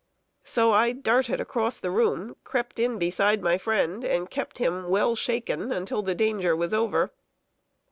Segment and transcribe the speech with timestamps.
[0.43, 5.15] So I darted across the room, crept in beside my friend, and kept him well
[5.15, 7.11] shaken until the danger was over.